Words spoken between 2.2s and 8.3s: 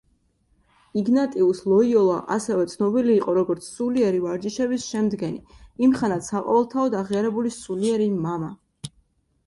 ასევე ცნობილი იყო როგორც სულიერი ვარჯიშების შემდგენი, იმხანად საყოველთაოდ აღიარებული სულიერი